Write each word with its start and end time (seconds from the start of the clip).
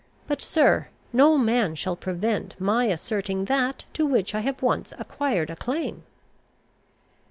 But, 0.27 0.41
sir, 0.41 0.87
no 1.13 1.37
man 1.37 1.75
shall 1.75 1.95
prevent 1.95 2.59
my 2.59 2.85
asserting 2.85 3.45
that 3.45 3.85
to 3.93 4.03
which 4.03 4.33
I 4.33 4.39
have 4.39 4.63
once 4.63 4.93
acquired 4.97 5.51
a 5.51 5.55
claim!" 5.55 6.01